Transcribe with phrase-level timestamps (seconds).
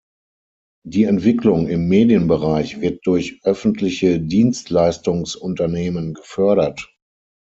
[0.83, 6.91] Die Entwicklung im Medienbereich wird durch öffentliche Dienstleistungsunternehmen gefördert.